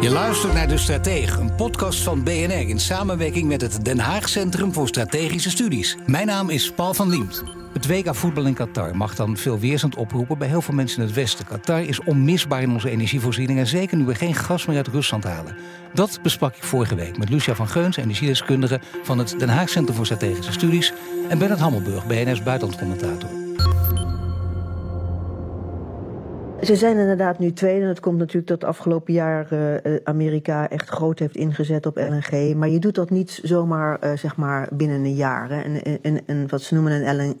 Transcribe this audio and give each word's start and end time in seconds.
Je 0.00 0.10
luistert 0.10 0.52
naar 0.52 0.68
De 0.68 0.78
Stratege, 0.78 1.40
een 1.40 1.54
podcast 1.54 2.02
van 2.02 2.22
BNR 2.22 2.68
in 2.68 2.80
samenwerking 2.80 3.48
met 3.48 3.60
het 3.60 3.84
Den 3.84 3.98
Haag 3.98 4.28
Centrum 4.28 4.72
voor 4.72 4.88
Strategische 4.88 5.50
Studies. 5.50 5.96
Mijn 6.06 6.26
naam 6.26 6.50
is 6.50 6.72
Paul 6.72 6.94
van 6.94 7.08
Liemt. 7.08 7.42
Het 7.72 7.86
WK 7.86 8.14
voetbal 8.14 8.46
in 8.46 8.54
Qatar 8.54 8.96
mag 8.96 9.14
dan 9.14 9.36
veel 9.36 9.58
weerstand 9.58 9.96
oproepen 9.96 10.38
bij 10.38 10.48
heel 10.48 10.62
veel 10.62 10.74
mensen 10.74 10.98
in 11.00 11.06
het 11.06 11.14
Westen. 11.14 11.44
Qatar 11.44 11.82
is 11.82 12.04
onmisbaar 12.04 12.62
in 12.62 12.72
onze 12.72 12.90
energievoorziening 12.90 13.58
en 13.58 13.66
zeker 13.66 13.96
nu 13.96 14.04
we 14.04 14.14
geen 14.14 14.34
gas 14.34 14.66
meer 14.66 14.76
uit 14.76 14.88
Rusland 14.88 15.24
halen. 15.24 15.56
Dat 15.94 16.18
besprak 16.22 16.56
ik 16.56 16.62
vorige 16.62 16.94
week 16.94 17.18
met 17.18 17.28
Lucia 17.28 17.54
van 17.54 17.68
Geuns, 17.68 17.96
energiedeskundige 17.96 18.80
van 19.02 19.18
het 19.18 19.34
Den 19.38 19.48
Haag 19.48 19.68
Centrum 19.68 19.96
voor 19.96 20.06
Strategische 20.06 20.52
Studies, 20.52 20.92
en 21.28 21.38
Bernard 21.38 21.60
Hammelburg, 21.60 22.06
BNR's 22.06 22.42
buitenlandcommentator. 22.42 23.41
Ze 26.62 26.76
zijn 26.76 26.98
inderdaad 26.98 27.38
nu 27.38 27.52
tweede. 27.52 27.82
En 27.82 27.88
het 27.88 28.00
komt 28.00 28.18
natuurlijk 28.18 28.46
dat 28.46 28.64
afgelopen 28.64 29.12
jaar 29.12 29.48
uh, 29.52 29.76
Amerika 30.04 30.68
echt 30.68 30.88
groot 30.88 31.18
heeft 31.18 31.36
ingezet 31.36 31.86
op 31.86 31.96
LNG. 31.96 32.54
Maar 32.54 32.68
je 32.68 32.78
doet 32.78 32.94
dat 32.94 33.10
niet 33.10 33.40
zomaar 33.42 33.98
uh, 34.04 34.16
zeg 34.16 34.36
maar 34.36 34.68
binnen 34.72 35.04
een 35.04 35.14
jaar. 35.14 35.50
Hè. 35.50 35.60
En, 36.02 36.26
en 36.26 36.48
wat 36.48 36.62
ze 36.62 36.74
noemen 36.74 37.08
een 37.08 37.34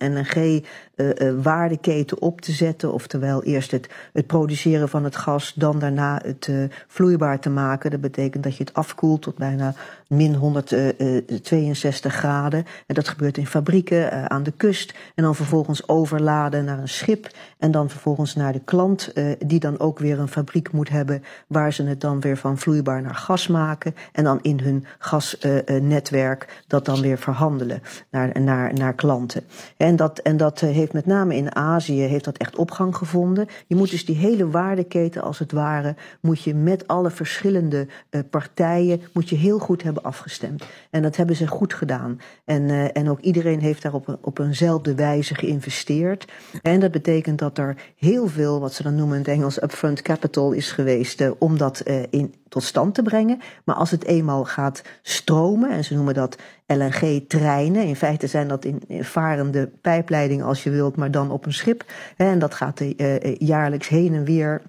LNG-waardeketen 0.96 2.20
op 2.20 2.40
te 2.40 2.52
zetten. 2.52 2.92
Oftewel 2.92 3.42
eerst 3.42 3.70
het, 3.70 3.88
het 4.12 4.26
produceren 4.26 4.88
van 4.88 5.04
het 5.04 5.16
gas, 5.16 5.54
dan 5.54 5.78
daarna 5.78 6.20
het 6.24 6.50
vloeibaar 6.86 7.38
te 7.38 7.50
maken. 7.50 7.90
Dat 7.90 8.00
betekent 8.00 8.44
dat 8.44 8.56
je 8.56 8.64
het 8.64 8.74
afkoelt 8.74 9.22
tot 9.22 9.36
bijna 9.36 9.74
min 10.08 10.34
162 10.34 12.14
graden. 12.14 12.64
En 12.86 12.94
dat 12.94 13.08
gebeurt 13.08 13.38
in 13.38 13.46
fabrieken 13.46 14.30
aan 14.30 14.42
de 14.42 14.52
kust. 14.56 14.94
En 15.14 15.22
dan 15.22 15.34
vervolgens 15.34 15.88
overladen 15.88 16.64
naar 16.64 16.78
een 16.78 16.88
schip. 16.88 17.30
En 17.58 17.70
dan 17.70 17.90
vervolgens 17.90 18.34
naar 18.34 18.52
de 18.52 18.60
klant 18.64 19.11
uh, 19.14 19.32
die 19.38 19.60
dan 19.60 19.78
ook 19.78 19.98
weer 19.98 20.18
een 20.18 20.28
fabriek 20.28 20.72
moet 20.72 20.88
hebben 20.88 21.22
waar 21.46 21.72
ze 21.72 21.82
het 21.82 22.00
dan 22.00 22.20
weer 22.20 22.36
van 22.36 22.58
vloeibaar 22.58 23.02
naar 23.02 23.14
gas 23.14 23.46
maken 23.46 23.94
en 24.12 24.24
dan 24.24 24.38
in 24.42 24.60
hun 24.60 24.84
gasnetwerk 24.98 26.62
dat 26.66 26.84
dan 26.84 27.00
weer 27.00 27.18
verhandelen 27.18 27.82
naar, 28.10 28.40
naar, 28.40 28.74
naar 28.74 28.94
klanten. 28.94 29.44
En 29.76 29.96
dat, 29.96 30.18
en 30.18 30.36
dat 30.36 30.60
heeft 30.60 30.92
met 30.92 31.06
name 31.06 31.36
in 31.36 31.54
Azië 31.54 32.00
heeft 32.00 32.24
dat 32.24 32.36
echt 32.36 32.56
opgang 32.56 32.96
gevonden. 32.96 33.46
Je 33.66 33.76
moet 33.76 33.90
dus 33.90 34.04
die 34.04 34.16
hele 34.16 34.50
waardeketen 34.50 35.22
als 35.22 35.38
het 35.38 35.52
ware 35.52 35.94
moet 36.20 36.42
je 36.42 36.54
met 36.54 36.86
alle 36.86 37.10
verschillende 37.10 37.86
uh, 38.10 38.20
partijen 38.30 39.00
moet 39.12 39.28
je 39.28 39.36
heel 39.36 39.58
goed 39.58 39.82
hebben 39.82 40.02
afgestemd. 40.02 40.64
En 40.90 41.02
dat 41.02 41.16
hebben 41.16 41.36
ze 41.36 41.46
goed 41.46 41.74
gedaan. 41.74 42.20
En, 42.44 42.92
en 42.94 43.10
ook 43.10 43.20
iedereen 43.20 43.60
heeft 43.60 43.82
daar 43.82 43.94
op, 43.94 44.18
op 44.20 44.38
eenzelfde 44.38 44.94
wijze 44.94 45.34
geïnvesteerd. 45.34 46.32
En 46.62 46.80
dat 46.80 46.90
betekent 46.90 47.38
dat 47.38 47.58
er 47.58 47.76
heel 47.96 48.28
veel 48.28 48.60
wat 48.60 48.72
ze 48.72 48.82
dan 48.82 48.94
noemen 48.94 49.01
in 49.10 49.18
het 49.18 49.28
Engels 49.28 49.62
upfront 49.62 50.02
capital 50.02 50.52
is 50.52 50.72
geweest 50.72 51.20
uh, 51.20 51.30
om 51.38 51.58
dat 51.58 51.82
uh, 51.84 52.02
in, 52.10 52.34
tot 52.48 52.62
stand 52.62 52.94
te 52.94 53.02
brengen. 53.02 53.40
Maar 53.64 53.74
als 53.74 53.90
het 53.90 54.04
eenmaal 54.04 54.44
gaat 54.44 54.82
stromen, 55.02 55.70
en 55.70 55.84
ze 55.84 55.94
noemen 55.94 56.14
dat 56.14 56.36
LNG-treinen, 56.66 57.84
in 57.84 57.96
feite 57.96 58.26
zijn 58.26 58.48
dat 58.48 58.64
in, 58.64 58.82
in 58.86 59.04
varende 59.04 59.70
pijpleidingen 59.80 60.46
als 60.46 60.62
je 60.62 60.70
wilt, 60.70 60.96
maar 60.96 61.10
dan 61.10 61.30
op 61.30 61.46
een 61.46 61.52
schip. 61.52 61.84
En 62.16 62.38
dat 62.38 62.54
gaat 62.54 62.80
jaarlijks 63.38 63.88
heen 63.88 64.14
en 64.14 64.24
weer 64.24 64.62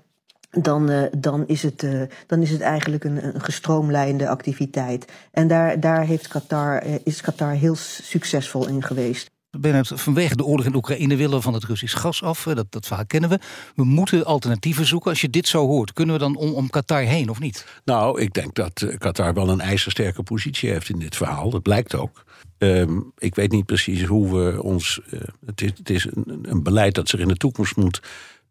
dan, 0.50 1.10
dan, 1.18 1.48
is 1.48 1.64
het, 1.64 1.88
dan 2.28 2.42
is 2.42 2.50
het 2.50 2.62
eigenlijk 2.62 3.04
een, 3.04 3.26
een 3.26 3.42
gestroomlijnde 3.42 4.30
activiteit. 4.30 5.12
En 5.32 5.48
daar, 5.48 5.80
daar 5.80 6.06
heeft 6.06 6.28
Qatar, 6.28 6.84
is 7.04 7.22
Qatar 7.22 7.52
heel 7.52 7.76
succesvol 7.76 8.68
in 8.68 8.84
geweest. 8.84 9.33
Vanwege 9.82 10.36
de 10.36 10.44
oorlog 10.44 10.66
in 10.66 10.76
Oekraïne 10.76 11.16
willen 11.16 11.38
we 11.38 11.42
van 11.42 11.54
het 11.54 11.64
Russisch 11.64 11.98
gas 11.98 12.24
af. 12.24 12.44
Dat, 12.44 12.66
dat 12.70 12.88
verhaal 12.88 13.06
kennen 13.06 13.30
we. 13.30 13.40
We 13.76 13.84
moeten 13.84 14.26
alternatieven 14.26 14.86
zoeken. 14.86 15.10
Als 15.10 15.22
je 15.22 15.30
dit 15.30 15.48
zo 15.48 15.68
hoort, 15.68 15.94
kunnen 15.94 16.16
we 16.16 16.22
dan 16.22 16.36
om, 16.36 16.54
om 16.54 16.70
Qatar 16.70 17.02
heen 17.02 17.30
of 17.30 17.40
niet? 17.40 17.66
Nou, 17.86 18.22
ik 18.22 18.34
denk 18.34 18.56
dat 18.56 18.86
Qatar 18.98 19.34
wel 19.34 19.50
een 19.50 19.62
ijzersterke 19.62 20.24
positie 20.24 20.70
heeft 20.70 20.90
in 20.90 21.00
dit 21.00 21.16
verhaal. 21.16 21.50
Dat 21.50 21.62
blijkt 21.62 21.96
ook. 21.96 22.24
Um, 22.58 23.12
ik 23.18 23.36
weet 23.36 23.52
niet 23.52 23.66
precies 23.66 24.04
hoe 24.04 24.38
we 24.38 24.64
ons. 24.64 25.00
Uh, 25.12 25.22
het 25.46 25.62
is, 25.62 25.72
het 25.78 25.90
is 25.90 26.06
een, 26.06 26.40
een, 26.42 26.64
beleid 26.64 26.96
dat 26.96 27.10
zich 27.10 27.20
in 27.20 27.28
de 27.28 27.38
toekomst 27.38 27.76
moet 27.76 28.02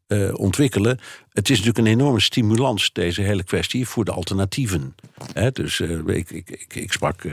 uh, 0.09 0.35
ontwikkelen. 0.35 0.99
Het 1.33 1.51
is 1.51 1.59
natuurlijk 1.59 1.87
een 1.87 1.93
enorme 1.93 2.21
stimulans, 2.21 2.93
deze 2.93 3.23
hele 3.23 3.45
kwestie, 3.45 3.89
voor 3.89 4.05
de 4.05 4.13
alternatieven. 4.13 4.95
Dus 5.53 5.79
uh, 5.79 5.99
ik, 6.07 6.31
ik, 6.31 6.51
ik, 6.51 6.75
ik, 6.75 6.93
sprak 6.93 7.25
uh, 7.25 7.33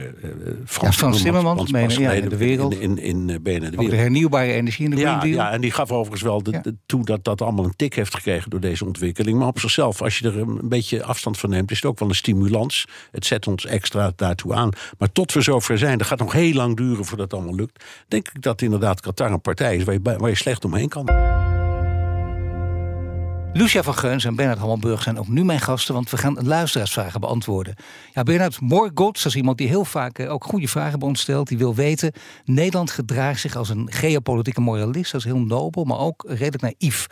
Frans, 0.66 0.96
ja, 0.96 1.00
Frans 1.00 1.22
Timmermans, 1.22 1.70
Frans 1.70 1.96
ja, 1.96 2.12
in 2.12 2.30
de 2.30 2.38
wereld. 2.38 2.74
In, 2.74 2.98
in, 2.98 3.30
in 3.30 3.42
BNR 3.42 3.42
de 3.42 3.60
wereld. 3.60 3.90
de 3.90 3.96
hernieuwbare 3.96 4.52
energie 4.52 4.86
in 4.86 4.92
de 4.92 4.98
ja, 4.98 5.20
Green 5.20 5.32
Deal. 5.32 5.46
Ja, 5.46 5.52
en 5.52 5.62
die 5.62 5.72
gaf 5.72 5.92
overigens 5.92 6.22
wel 6.22 6.44
de, 6.44 6.60
de, 6.62 6.76
toe 6.86 7.06
dat 7.06 7.24
dat 7.24 7.42
allemaal 7.42 7.66
een 7.66 7.76
tik 7.76 7.96
heeft 7.96 8.16
gekregen 8.16 8.50
door 8.50 8.60
deze 8.60 8.86
ontwikkeling. 8.86 9.38
Maar 9.38 9.48
op 9.48 9.60
zichzelf, 9.60 10.02
als 10.02 10.20
je 10.20 10.28
er 10.28 10.38
een 10.38 10.60
beetje 10.64 11.04
afstand 11.04 11.38
van 11.38 11.50
neemt, 11.50 11.72
is 11.72 11.78
het 11.78 11.86
ook 11.86 12.00
wel 12.00 12.10
een 12.10 12.16
stimulans. 12.16 12.86
Het 13.12 13.26
zet 13.26 13.48
ons 13.48 13.66
extra 13.66 14.12
daartoe 14.16 14.54
aan. 14.54 14.70
Maar 14.98 15.12
tot 15.12 15.34
we 15.34 15.42
zover 15.42 15.78
zijn, 15.78 15.98
dat 15.98 16.08
gaat 16.08 16.20
nog 16.20 16.32
heel 16.32 16.54
lang 16.54 16.78
duren 16.78 17.06
voordat 17.06 17.32
het 17.32 17.40
allemaal 17.40 17.56
lukt. 17.56 17.84
Denk 18.08 18.28
ik 18.34 18.42
dat 18.42 18.62
inderdaad 18.62 19.02
Qatar 19.02 19.32
een 19.32 19.42
partij 19.42 19.76
is 19.76 19.84
waar 19.84 19.94
je, 19.94 20.02
waar 20.02 20.30
je 20.30 20.36
slecht 20.36 20.66
omheen 20.66 20.90
kan. 20.90 21.10
Lucia 23.54 23.84
van 23.84 23.94
Geuns 23.94 24.26
en 24.26 24.36
Bernard 24.36 24.60
Hammelburg 24.60 25.04
zijn 25.04 25.20
ook 25.20 25.28
nu 25.28 25.44
mijn 25.44 25.60
gasten, 25.60 25.94
want 25.94 26.10
we 26.10 26.18
gaan 26.18 26.38
luisteraarsvragen 26.48 27.20
beantwoorden. 27.20 27.76
Ja, 28.14 28.24
Bernard 28.24 28.60
dat 28.70 29.26
is 29.26 29.36
iemand 29.36 29.58
die 29.58 29.68
heel 29.68 29.86
vaak 29.86 30.20
ook 30.20 30.44
goede 30.44 30.68
vragen 30.68 31.00
bij 31.00 31.08
ons 31.08 31.22
stelt. 31.22 31.48
Die 31.48 31.58
wil 31.58 31.76
weten, 31.76 32.12
Nederland 32.46 32.92
gedraagt 32.92 33.40
zich 33.40 33.56
als 33.56 33.70
een 33.70 33.92
geopolitieke 33.92 34.62
moralist. 34.62 35.12
Dat 35.12 35.22
is 35.22 35.28
heel 35.28 35.40
nobel, 35.40 35.84
maar 35.84 36.00
ook 36.00 36.26
redelijk 36.28 36.62
naïef. 36.62 37.08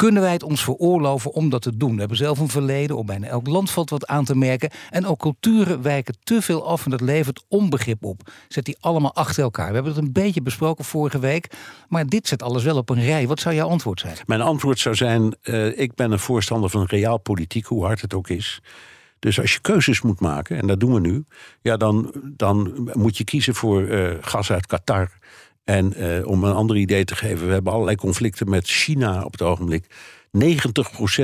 Kunnen 0.00 0.22
wij 0.22 0.32
het 0.32 0.42
ons 0.42 0.64
veroorloven 0.64 1.32
om 1.32 1.48
dat 1.48 1.62
te 1.62 1.76
doen? 1.76 1.92
We 1.92 1.98
hebben 1.98 2.16
zelf 2.16 2.38
een 2.38 2.48
verleden, 2.48 2.96
op 2.96 3.06
bijna 3.06 3.26
elk 3.26 3.46
land 3.46 3.70
valt 3.70 3.90
wat 3.90 4.06
aan 4.06 4.24
te 4.24 4.36
merken. 4.36 4.70
En 4.90 5.06
ook 5.06 5.18
culturen 5.18 5.82
wijken 5.82 6.16
te 6.22 6.42
veel 6.42 6.66
af 6.66 6.84
en 6.84 6.90
dat 6.90 7.00
levert 7.00 7.44
onbegrip 7.48 8.04
op. 8.04 8.30
Zet 8.48 8.64
die 8.64 8.76
allemaal 8.80 9.14
achter 9.14 9.42
elkaar. 9.42 9.68
We 9.68 9.74
hebben 9.74 9.92
het 9.92 10.02
een 10.02 10.12
beetje 10.12 10.42
besproken 10.42 10.84
vorige 10.84 11.18
week. 11.18 11.46
Maar 11.88 12.06
dit 12.06 12.28
zet 12.28 12.42
alles 12.42 12.64
wel 12.64 12.76
op 12.76 12.88
een 12.88 13.02
rij. 13.02 13.26
Wat 13.26 13.40
zou 13.40 13.54
jouw 13.54 13.68
antwoord 13.68 14.00
zijn? 14.00 14.16
Mijn 14.26 14.40
antwoord 14.40 14.78
zou 14.78 14.94
zijn, 14.94 15.36
uh, 15.42 15.78
ik 15.78 15.94
ben 15.94 16.12
een 16.12 16.18
voorstander 16.18 16.70
van 16.70 16.84
realpolitiek, 16.84 17.66
hoe 17.66 17.84
hard 17.84 18.00
het 18.00 18.14
ook 18.14 18.28
is. 18.28 18.60
Dus 19.18 19.40
als 19.40 19.52
je 19.52 19.60
keuzes 19.60 20.00
moet 20.00 20.20
maken, 20.20 20.56
en 20.56 20.66
dat 20.66 20.80
doen 20.80 20.94
we 20.94 21.00
nu, 21.00 21.24
ja, 21.62 21.76
dan, 21.76 22.12
dan 22.24 22.88
moet 22.92 23.16
je 23.16 23.24
kiezen 23.24 23.54
voor 23.54 23.82
uh, 23.82 24.10
gas 24.20 24.52
uit 24.52 24.66
Qatar. 24.66 25.18
En 25.64 26.02
uh, 26.02 26.26
om 26.26 26.44
een 26.44 26.54
ander 26.54 26.76
idee 26.76 27.04
te 27.04 27.16
geven, 27.16 27.46
we 27.46 27.52
hebben 27.52 27.72
allerlei 27.72 27.96
conflicten 27.96 28.50
met 28.50 28.66
China 28.66 29.22
op 29.22 29.32
het 29.32 29.42
ogenblik. 29.42 29.84
90% 29.84 29.88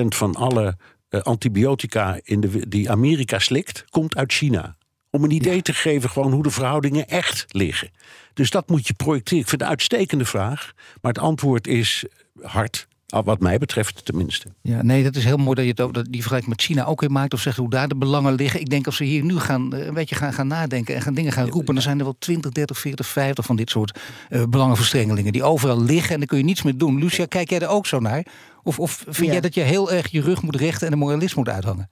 van 0.09 0.35
alle 0.35 0.77
uh, 1.11 1.21
antibiotica 1.21 2.21
in 2.23 2.41
de, 2.41 2.69
die 2.69 2.91
Amerika 2.91 3.39
slikt, 3.39 3.85
komt 3.91 4.17
uit 4.17 4.33
China. 4.33 4.77
Om 5.11 5.25
een 5.25 5.31
idee 5.31 5.55
ja. 5.55 5.63
te 5.63 5.75
geven 5.75 6.11
gewoon 6.11 6.33
hoe 6.33 6.43
de 6.43 6.51
verhoudingen 6.51 7.09
echt 7.09 7.45
liggen. 7.49 7.91
Dus 8.35 8.51
dat 8.51 8.69
moet 8.69 8.87
je 8.87 8.95
projecteren. 8.95 9.43
Ik 9.43 9.49
vind 9.49 9.61
het 9.61 9.71
een 9.71 9.77
uitstekende 9.77 10.25
vraag. 10.25 10.73
Maar 11.01 11.13
het 11.13 11.23
antwoord 11.23 11.67
is 11.67 12.05
hard. 12.43 12.89
Wat 13.07 13.41
mij 13.41 13.59
betreft 13.59 14.05
tenminste. 14.05 14.49
Ja, 14.63 14.83
nee, 14.83 15.03
dat 15.03 15.17
is 15.17 15.25
heel 15.25 15.37
mooi 15.37 15.55
dat 15.55 15.65
je 15.65 15.83
het 15.83 15.95
dat 15.95 16.05
die 16.05 16.21
vergelijking 16.21 16.51
met 16.51 16.63
China 16.63 16.85
ook 16.85 17.01
weer 17.01 17.11
maakt. 17.11 17.35
Of 17.35 17.41
zegt 17.41 17.57
hoe 17.57 17.71
daar 17.71 17.89
de 17.89 17.97
belangen 17.97 18.35
liggen. 18.35 18.61
Ik 18.61 18.71
denk 18.71 18.87
als 18.87 18.99
we 18.99 19.05
hier 19.05 19.25
nu 19.25 19.39
gaan, 19.39 19.75
een 19.75 19.95
beetje 19.95 20.15
gaan, 20.15 20.33
gaan 20.33 20.47
nadenken 20.47 20.95
en 20.95 21.03
gaan 21.03 21.15
dingen 21.15 21.33
gaan 21.33 21.49
roepen. 21.49 21.75
dan 21.75 21.83
zijn 21.83 21.99
er 21.99 22.05
wel 22.05 22.17
20, 22.19 22.51
30, 22.51 22.79
40, 22.79 23.07
50 23.07 23.45
van 23.45 23.57
dit 23.57 23.71
soort 23.71 23.99
uh, 24.31 24.43
belangenverstrengelingen. 24.45 25.33
Die 25.33 25.43
overal 25.43 25.83
liggen 25.83 26.13
en 26.13 26.19
daar 26.19 26.29
kun 26.29 26.39
je 26.39 26.45
niets 26.45 26.63
mee 26.63 26.77
doen. 26.77 26.99
Lucia, 26.99 27.27
kijk 27.27 27.51
jij 27.51 27.61
er 27.61 27.69
ook 27.69 27.87
zo 27.87 28.01
naar? 28.01 28.27
Of, 28.63 28.79
of 28.79 29.05
vind 29.09 29.27
ja. 29.27 29.33
jij 29.33 29.41
dat 29.41 29.55
je 29.55 29.61
heel 29.61 29.93
erg 29.93 30.11
je 30.11 30.21
rug 30.21 30.43
moet 30.43 30.57
rechten 30.57 30.87
en 30.87 30.93
de 30.93 30.99
moralisme 30.99 31.39
moet 31.39 31.53
uithangen? 31.53 31.89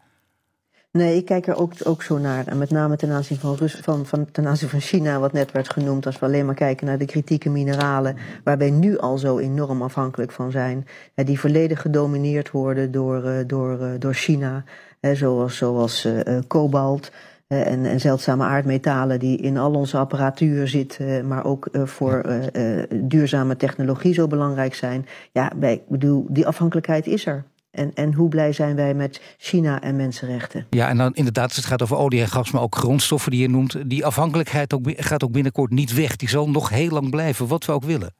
Nee, 0.98 1.16
ik 1.16 1.24
kijk 1.24 1.46
er 1.46 1.56
ook, 1.56 1.72
ook 1.84 2.02
zo 2.02 2.18
naar. 2.18 2.46
En 2.46 2.58
met 2.58 2.70
name 2.70 2.96
ten 2.96 3.10
aanzien 3.10 3.38
van, 3.38 3.54
Rus, 3.54 3.74
van, 3.82 4.06
van, 4.06 4.30
ten 4.30 4.46
aanzien 4.46 4.68
van 4.68 4.80
China, 4.80 5.18
wat 5.18 5.32
net 5.32 5.52
werd 5.52 5.70
genoemd. 5.70 6.06
Als 6.06 6.18
we 6.18 6.26
alleen 6.26 6.46
maar 6.46 6.54
kijken 6.54 6.86
naar 6.86 6.98
de 6.98 7.04
kritieke 7.04 7.50
mineralen, 7.50 8.16
waar 8.44 8.58
wij 8.58 8.70
nu 8.70 8.98
al 8.98 9.18
zo 9.18 9.38
enorm 9.38 9.82
afhankelijk 9.82 10.32
van 10.32 10.50
zijn. 10.50 10.86
Die 11.14 11.40
volledig 11.40 11.80
gedomineerd 11.80 12.50
worden 12.50 12.90
door, 12.90 13.44
door, 13.46 13.98
door 13.98 14.14
China. 14.14 14.64
Zoals, 15.00 15.56
zoals 15.56 16.06
uh, 16.06 16.38
kobalt. 16.46 17.10
En, 17.46 17.84
en, 17.84 18.00
zeldzame 18.00 18.44
aardmetalen 18.44 19.18
die 19.18 19.38
in 19.38 19.56
al 19.56 19.72
onze 19.74 19.96
apparatuur 19.96 20.68
zitten, 20.68 21.26
maar 21.26 21.44
ook 21.44 21.68
uh, 21.72 21.82
voor 21.86 22.24
uh, 22.52 22.82
duurzame 22.90 23.56
technologie 23.56 24.14
zo 24.14 24.26
belangrijk 24.26 24.74
zijn. 24.74 25.06
Ja, 25.32 25.52
ik 25.60 25.88
bedoel, 25.88 26.26
die 26.28 26.46
afhankelijkheid 26.46 27.06
is 27.06 27.26
er. 27.26 27.44
En, 27.74 27.90
en 27.94 28.12
hoe 28.12 28.28
blij 28.28 28.52
zijn 28.52 28.76
wij 28.76 28.94
met 28.94 29.20
China 29.38 29.80
en 29.80 29.96
mensenrechten? 29.96 30.66
Ja, 30.70 30.88
en 30.88 30.96
dan 30.96 31.14
inderdaad, 31.14 31.54
het 31.54 31.64
gaat 31.64 31.82
over 31.82 31.96
olie 31.96 32.20
en 32.20 32.28
gas, 32.28 32.50
maar 32.50 32.62
ook 32.62 32.76
grondstoffen 32.76 33.30
die 33.30 33.40
je 33.40 33.48
noemt. 33.48 33.90
Die 33.90 34.04
afhankelijkheid 34.04 34.74
ook, 34.74 34.82
gaat 34.86 35.24
ook 35.24 35.32
binnenkort 35.32 35.70
niet 35.70 35.94
weg. 35.94 36.16
Die 36.16 36.28
zal 36.28 36.50
nog 36.50 36.68
heel 36.68 36.90
lang 36.90 37.10
blijven, 37.10 37.46
wat 37.46 37.64
we 37.64 37.72
ook 37.72 37.84
willen. 37.84 38.14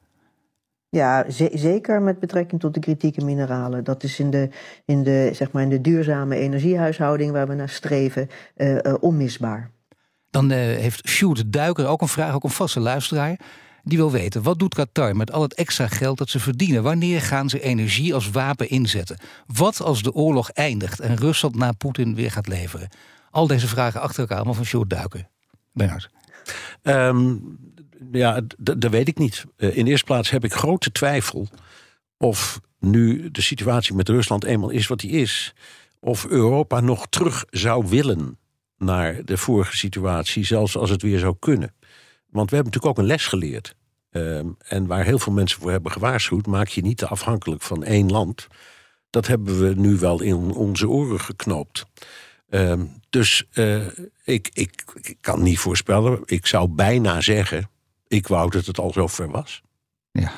Ja, 0.89 1.25
zeker 1.53 2.01
met 2.01 2.19
betrekking 2.19 2.61
tot 2.61 2.73
de 2.73 2.79
kritieke 2.79 3.25
mineralen. 3.25 3.83
Dat 3.83 4.03
is 4.03 4.19
in 4.19 4.29
de, 4.29 4.49
in 4.85 5.03
de, 5.03 5.29
zeg 5.33 5.51
maar 5.51 5.63
in 5.63 5.69
de 5.69 5.81
duurzame 5.81 6.35
energiehuishouding 6.35 7.31
waar 7.31 7.47
we 7.47 7.53
naar 7.53 7.69
streven 7.69 8.29
uh, 8.57 8.73
uh, 8.73 8.93
onmisbaar. 8.99 9.71
Dan 10.29 10.51
uh, 10.51 10.57
heeft 10.57 11.07
Sjoerd 11.07 11.53
Duiker 11.53 11.87
ook 11.87 12.01
een 12.01 12.07
vraag, 12.07 12.33
ook 12.33 12.43
een 12.43 12.49
vaste 12.49 12.79
luisteraar. 12.79 13.39
Die 13.87 13.97
wil 13.97 14.11
weten, 14.11 14.43
wat 14.43 14.59
doet 14.59 14.73
Qatar 14.73 15.15
met 15.15 15.31
al 15.31 15.41
het 15.41 15.53
extra 15.53 15.87
geld 15.87 16.17
dat 16.17 16.29
ze 16.29 16.39
verdienen? 16.39 16.83
Wanneer 16.83 17.21
gaan 17.21 17.49
ze 17.49 17.61
energie 17.61 18.13
als 18.13 18.29
wapen 18.29 18.69
inzetten? 18.69 19.17
Wat 19.47 19.81
als 19.81 20.01
de 20.01 20.13
oorlog 20.13 20.49
eindigt 20.49 20.99
en 20.99 21.15
Rusland 21.15 21.55
na 21.55 21.71
Poetin 21.71 22.15
weer 22.15 22.31
gaat 22.31 22.47
leveren? 22.47 22.89
Al 23.31 23.47
deze 23.47 23.67
vragen 23.67 24.01
achter 24.01 24.19
elkaar, 24.19 24.45
maar 24.45 24.53
van 24.53 24.65
Sjoerd 24.65 24.89
Duiken. 24.89 25.29
Bernard. 25.73 26.09
Um, 26.83 27.57
ja, 28.11 28.41
dat 28.57 28.91
weet 28.91 29.07
ik 29.07 29.17
niet. 29.17 29.45
Uh, 29.57 29.77
in 29.77 29.83
de 29.85 29.91
eerste 29.91 30.05
plaats 30.05 30.29
heb 30.29 30.43
ik 30.43 30.53
grote 30.53 30.91
twijfel 30.91 31.47
of 32.17 32.59
nu 32.79 33.31
de 33.31 33.41
situatie 33.41 33.95
met 33.95 34.09
Rusland 34.09 34.43
eenmaal 34.43 34.69
is 34.69 34.87
wat 34.87 34.99
die 34.99 35.11
is, 35.11 35.53
of 35.99 36.25
Europa 36.25 36.79
nog 36.79 37.07
terug 37.09 37.45
zou 37.49 37.87
willen 37.87 38.37
naar 38.77 39.25
de 39.25 39.37
vorige 39.37 39.77
situatie, 39.77 40.45
zelfs 40.45 40.77
als 40.77 40.89
het 40.89 41.01
weer 41.01 41.19
zou 41.19 41.35
kunnen. 41.39 41.73
Want 42.35 42.49
we 42.49 42.55
hebben 42.55 42.73
natuurlijk 42.73 42.99
ook 42.99 43.05
een 43.05 43.11
les 43.11 43.27
geleerd. 43.27 43.75
Um, 44.11 44.55
en 44.67 44.87
waar 44.87 45.03
heel 45.03 45.19
veel 45.19 45.33
mensen 45.33 45.61
voor 45.61 45.71
hebben 45.71 45.91
gewaarschuwd, 45.91 46.45
maak 46.45 46.67
je 46.67 46.81
niet 46.81 46.97
te 46.97 47.07
afhankelijk 47.07 47.61
van 47.61 47.83
één 47.83 48.11
land. 48.11 48.47
Dat 49.09 49.27
hebben 49.27 49.59
we 49.59 49.73
nu 49.75 49.97
wel 49.97 50.21
in 50.21 50.35
onze 50.53 50.89
oren 50.89 51.19
geknoopt. 51.19 51.85
Um, 52.49 52.99
dus 53.09 53.43
uh, 53.53 53.87
ik, 54.23 54.49
ik, 54.53 54.83
ik 55.01 55.17
kan 55.21 55.43
niet 55.43 55.59
voorspellen. 55.59 56.21
Ik 56.25 56.45
zou 56.45 56.69
bijna 56.69 57.21
zeggen, 57.21 57.69
ik 58.07 58.27
wou 58.27 58.49
dat 58.49 58.65
het 58.65 58.79
al 58.79 58.93
zover 58.93 59.29
was. 59.29 59.61
Ja. 60.11 60.31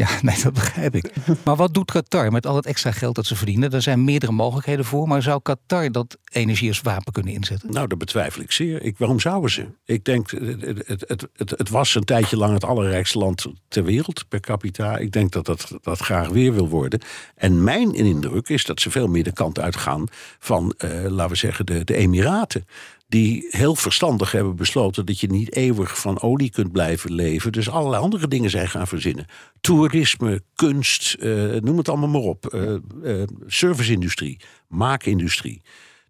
Ja, 0.00 0.08
nee, 0.22 0.42
dat 0.42 0.52
begrijp 0.52 0.94
ik. 0.94 1.12
Maar 1.44 1.56
wat 1.56 1.74
doet 1.74 1.90
Qatar 1.90 2.32
met 2.32 2.46
al 2.46 2.56
het 2.56 2.66
extra 2.66 2.90
geld 2.90 3.14
dat 3.14 3.26
ze 3.26 3.36
verdienen? 3.36 3.72
Er 3.72 3.82
zijn 3.82 4.04
meerdere 4.04 4.32
mogelijkheden 4.32 4.84
voor. 4.84 5.08
Maar 5.08 5.22
zou 5.22 5.40
Qatar 5.42 5.92
dat 5.92 6.18
energie 6.32 6.68
als 6.68 6.80
wapen 6.80 7.12
kunnen 7.12 7.32
inzetten? 7.32 7.72
Nou, 7.72 7.86
dat 7.86 7.98
betwijfel 7.98 8.42
ik 8.42 8.52
zeer. 8.52 8.82
Ik, 8.82 8.98
waarom 8.98 9.20
zouden 9.20 9.50
ze? 9.50 9.66
Ik 9.84 10.04
denk, 10.04 10.30
het, 10.30 10.82
het, 10.86 11.04
het, 11.06 11.50
het, 11.56 11.68
was 11.68 11.94
een 11.94 12.04
tijdje 12.04 12.36
lang 12.36 12.52
het 12.52 12.64
allerrijkste 12.64 13.18
land 13.18 13.46
ter 13.68 13.84
wereld 13.84 14.28
per 14.28 14.40
capita. 14.40 14.96
Ik 14.96 15.12
denk 15.12 15.32
dat 15.32 15.46
dat, 15.46 15.78
dat 15.82 15.98
graag 15.98 16.28
weer 16.28 16.54
wil 16.54 16.68
worden. 16.68 17.00
En 17.34 17.64
mijn 17.64 17.94
indruk 17.94 18.48
is 18.48 18.64
dat 18.64 18.80
ze 18.80 18.90
veel 18.90 19.08
meer 19.08 19.24
de 19.24 19.32
kant 19.32 19.58
uitgaan 19.58 20.06
van, 20.38 20.74
laten 21.06 21.28
we 21.28 21.34
zeggen, 21.34 21.66
de, 21.66 21.84
de 21.84 21.94
Emiraten 21.94 22.64
die 23.10 23.46
heel 23.50 23.74
verstandig 23.74 24.32
hebben 24.32 24.56
besloten 24.56 25.06
dat 25.06 25.20
je 25.20 25.26
niet 25.26 25.54
eeuwig 25.54 26.00
van 26.00 26.20
olie 26.20 26.50
kunt 26.50 26.72
blijven 26.72 27.12
leven. 27.12 27.52
Dus 27.52 27.70
allerlei 27.70 28.02
andere 28.02 28.28
dingen 28.28 28.50
zijn 28.50 28.68
gaan 28.68 28.86
verzinnen. 28.86 29.26
Toerisme, 29.60 30.42
kunst, 30.54 31.16
uh, 31.20 31.60
noem 31.60 31.76
het 31.76 31.88
allemaal 31.88 32.08
maar 32.08 32.20
op. 32.20 32.54
Uh, 32.54 32.74
uh, 33.02 33.22
serviceindustrie, 33.46 34.40
maakindustrie. 34.68 35.62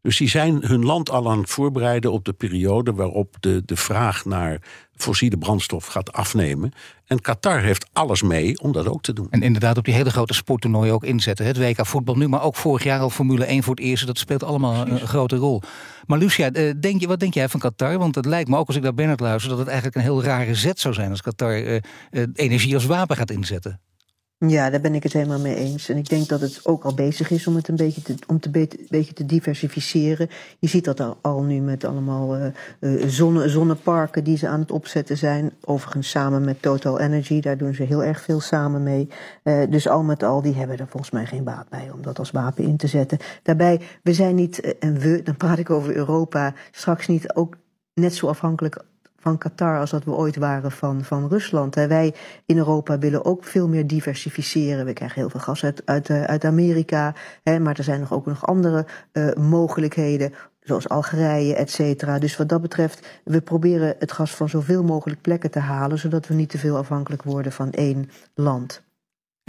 Dus 0.02 0.17
die 0.17 0.29
zijn 0.29 0.67
hun 0.67 0.85
land 0.85 1.11
al 1.11 1.31
aan 1.31 1.38
het 1.38 1.50
voorbereiden 1.50 2.12
op 2.12 2.25
de 2.25 2.32
periode 2.32 2.93
waarop 2.93 3.37
de, 3.41 3.62
de 3.64 3.76
vraag 3.76 4.25
naar 4.25 4.61
fossiele 4.97 5.38
brandstof 5.38 5.87
gaat 5.87 6.12
afnemen. 6.12 6.73
En 7.06 7.20
Qatar 7.20 7.61
heeft 7.61 7.88
alles 7.93 8.23
mee 8.23 8.61
om 8.61 8.73
dat 8.73 8.88
ook 8.88 9.02
te 9.02 9.12
doen. 9.12 9.26
En 9.31 9.43
inderdaad 9.43 9.79
op 9.79 9.85
die 9.85 9.94
hele 9.94 10.11
grote 10.11 10.35
sporttoernooien 10.35 10.94
ook 10.94 11.05
inzetten. 11.05 11.47
Het 11.47 11.58
WK 11.58 11.87
voetbal 11.87 12.14
nu, 12.14 12.29
maar 12.29 12.43
ook 12.43 12.56
vorig 12.56 12.82
jaar 12.82 13.00
al 13.00 13.11
Formule 13.11 13.44
1 13.44 13.62
voor 13.62 13.75
het 13.75 13.85
eerst. 13.85 14.06
Dat 14.06 14.19
speelt 14.19 14.43
allemaal 14.43 14.87
een, 14.87 15.00
grote 15.00 15.37
rol. 15.37 15.62
Maar 16.06 16.19
Lucia, 16.19 16.53
eh, 16.53 16.75
denk 16.81 17.00
je, 17.00 17.06
wat 17.06 17.20
denk 17.20 17.35
jij 17.35 17.49
van 17.49 17.61
Qatar? 17.61 17.99
Want 17.99 18.14
het 18.14 18.26
lijkt 18.26 18.49
me 18.49 18.56
ook 18.56 18.67
als 18.67 18.76
ik 18.76 18.82
naar 18.82 18.94
Bernard 18.94 19.20
luister... 19.20 19.50
dat 19.50 19.58
het 19.58 19.69
eigenlijk 19.69 19.96
een 19.96 20.03
heel 20.03 20.23
rare 20.23 20.55
zet 20.55 20.81
zou 20.81 20.94
zijn 20.94 21.11
als 21.11 21.23
Qatar 21.23 21.62
uh, 21.62 21.79
uh, 22.11 22.26
energie 22.35 22.75
als 22.75 22.87
wapen 22.87 23.17
gaat 23.17 23.31
inzetten. 23.31 23.81
Ja, 24.46 24.70
daar 24.70 24.81
ben 24.81 24.94
ik 24.94 25.02
het 25.02 25.12
helemaal 25.12 25.40
mee 25.40 25.54
eens. 25.54 25.88
En 25.88 25.96
ik 25.96 26.08
denk 26.08 26.28
dat 26.28 26.40
het 26.40 26.60
ook 26.62 26.84
al 26.84 26.94
bezig 26.94 27.31
is 27.31 27.46
om 27.46 27.54
het 27.54 27.69
een 27.69 27.76
beetje 27.76 28.02
te, 28.02 28.14
om 28.26 28.40
te 28.40 28.50
be 28.50 28.87
beetje 28.88 29.12
te 29.12 29.26
diversificeren. 29.26 30.28
Je 30.58 30.69
ziet 30.69 30.84
dat 30.84 31.16
al, 31.20 31.42
nu 31.42 31.60
met 31.60 31.84
allemaal 31.84 32.37
uh, 32.37 32.46
uh, 32.81 33.08
zonne, 33.08 33.48
zonneparken 33.48 34.25
die 34.25 34.37
ze 34.37 34.48
aan 34.48 34.60
het 34.60 34.70
opzetten 34.70 35.16
zijn. 35.16 35.52
Overigens 35.60 36.10
samen 36.10 36.44
met 36.44 36.62
Total 36.62 37.00
Energy, 37.00 37.40
daar 37.40 37.56
doen 37.56 37.75
ze 37.75 37.82
heel 37.82 38.04
erg 38.04 38.20
veel 38.20 38.40
samen 38.40 38.82
mee. 38.82 39.08
Uh, 39.44 39.70
dus 39.70 39.88
al 39.88 40.02
met 40.02 40.22
al, 40.22 40.43
die 40.43 40.54
hebben 40.54 40.78
er 40.78 40.88
volgens 40.88 41.12
mij 41.12 41.26
geen 41.26 41.44
baat 41.44 41.69
bij 41.69 41.90
om 41.93 42.02
dat 42.02 42.19
als 42.19 42.31
wapen 42.31 42.64
in 42.64 42.76
te 42.76 42.86
zetten. 42.86 43.19
Daarbij, 43.43 43.81
we 44.02 44.12
zijn 44.12 44.34
niet, 44.34 44.78
en 44.78 44.98
we, 44.98 45.22
dan 45.22 45.36
praat 45.36 45.58
ik 45.58 45.70
over 45.70 45.96
Europa, 45.96 46.54
straks 46.70 47.06
niet 47.06 47.32
ook 47.34 47.56
net 47.94 48.14
zo 48.14 48.26
afhankelijk 48.26 48.84
van 49.20 49.38
Qatar 49.38 49.78
als 49.78 49.90
dat 49.90 50.05
we 50.05 50.11
ooit 50.11 50.37
waren 50.37 50.72
van, 50.72 51.05
van 51.05 51.28
Rusland. 51.28 51.75
Wij 51.75 52.14
in 52.46 52.56
Europa 52.56 52.99
willen 52.99 53.25
ook 53.25 53.44
veel 53.44 53.69
meer 53.69 53.87
diversificeren. 53.87 54.87
We 54.87 54.93
krijgen 54.93 55.20
heel 55.20 55.31
veel 55.31 55.40
gas 55.40 55.64
uit, 55.64 55.82
uit, 55.84 56.11
eh, 56.11 56.22
uit 56.22 56.44
Amerika, 56.44 57.14
hè, 57.43 57.58
maar 57.58 57.78
er 57.78 57.84
zijn 57.84 58.00
nog 58.00 58.12
ook 58.12 58.26
nog 58.26 58.46
andere 58.46 58.87
uh, 59.12 59.32
mogelijkheden 59.34 60.32
zoals 60.61 60.88
Algerije, 60.88 61.55
et 61.55 61.70
cetera. 61.70 62.19
Dus 62.19 62.37
wat 62.37 62.49
dat 62.49 62.62
betreft, 62.62 63.20
we 63.25 63.40
proberen 63.40 63.94
het 63.99 64.12
gas 64.12 64.34
van 64.34 64.49
zoveel 64.49 64.84
mogelijk 64.84 65.20
plekken 65.20 65.50
te 65.50 65.58
halen, 65.58 65.99
zodat 65.99 66.26
we 66.26 66.34
niet 66.34 66.50
te 66.50 66.58
veel 66.58 66.76
afhankelijk 66.76 67.22
worden 67.22 67.52
van 67.52 67.70
één 67.70 68.11
land. 68.34 68.82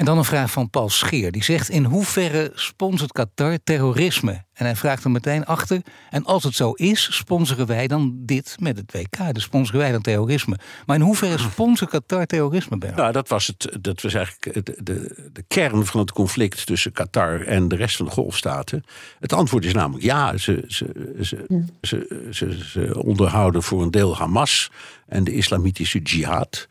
En 0.02 0.08
dan 0.08 0.18
een 0.18 0.26
vraag 0.26 0.52
van 0.52 0.70
Paul 0.70 0.90
Scheer. 0.90 1.32
Die 1.32 1.44
zegt: 1.44 1.70
In 1.70 1.84
hoeverre 1.84 2.52
sponsort 2.56 3.12
Qatar 3.12 3.58
terrorisme? 3.64 4.44
En 4.54 4.66
hij 4.66 4.76
vraagt 4.76 5.04
er 5.04 5.12
meteen 5.12 5.46
achter. 5.46 5.82
En 6.10 6.26
als 6.26 6.44
het 6.44 6.56
zo 6.56 6.72
is, 6.72 7.16
sponsoren 7.16 7.68
wij 7.68 7.88
dan 7.88 8.14
dit 8.16 8.56
met 8.60 8.78
het 8.78 8.92
WK? 8.92 9.34
Dus 9.34 9.44
sponsoren 9.44 9.80
wij 9.80 9.92
dan 9.92 10.02
terrorisme? 10.02 10.58
Maar 10.86 10.96
in 10.96 11.02
hoeverre 11.02 11.38
sponsort 11.38 11.90
Qatar 11.90 12.26
terrorisme? 12.26 12.78
Ben? 12.78 12.96
Nou, 12.96 13.12
dat 13.12 13.28
was, 13.28 13.48
het, 13.48 13.78
dat 13.82 14.02
was 14.02 14.14
eigenlijk 14.14 14.66
de, 14.66 14.84
de, 14.84 15.30
de, 15.34 15.44
kern 15.48 15.86
van 15.86 16.00
het 16.00 16.12
conflict 16.12 16.66
tussen 16.66 16.92
Qatar 16.92 17.42
en 17.42 17.68
de 17.68 17.76
rest 17.76 17.96
van 17.96 18.06
de 18.06 18.12
golfstaten. 18.12 18.84
Het 19.20 19.34
antwoord 19.34 19.66
is 19.66 19.74
namelijk 19.74 20.04
ja. 20.04 20.38
Ze, 20.38 20.64
ze, 20.68 21.16
ze, 21.22 21.46
ze, 21.82 22.26
ze, 22.32 22.64
ze 22.64 23.04
onderhouden 23.04 23.64
voor 23.64 23.82
een 23.82 23.92
deel 23.92 24.18
Hamas 24.18 24.72
en 25.08 25.24
de 25.24 25.34
islamitische 25.34 26.00
jihad. 26.00 26.68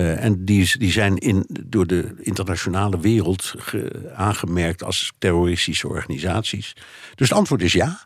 Uh, 0.00 0.24
en 0.24 0.44
die, 0.44 0.78
die 0.78 0.90
zijn 0.90 1.16
in, 1.16 1.46
door 1.66 1.86
de 1.86 2.14
internationale 2.20 3.00
wereld 3.00 3.54
ge, 3.58 4.12
aangemerkt 4.14 4.84
als 4.84 5.12
terroristische 5.18 5.88
organisaties. 5.88 6.76
Dus 7.14 7.28
het 7.28 7.38
antwoord 7.38 7.62
is 7.62 7.72
ja. 7.72 8.02